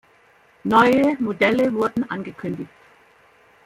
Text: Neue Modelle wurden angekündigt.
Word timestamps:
Neue 0.63 1.15
Modelle 1.19 1.71
wurden 1.75 2.09
angekündigt. 2.09 2.71